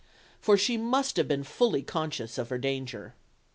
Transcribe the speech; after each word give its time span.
For 0.39 0.57
she 0.57 0.77
must 0.77 1.15
have 1.17 1.27
been 1.27 1.43
fully 1.43 1.83
conscious 1.83 2.39
of 2.39 2.49
her 2.49 2.57
danger. 2.57 3.13